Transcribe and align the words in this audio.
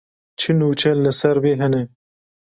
Çi 0.39 0.51
nûçe 0.59 0.91
li 1.03 1.11
ser 1.19 1.37
vê 1.43 1.53
hene. 1.61 1.83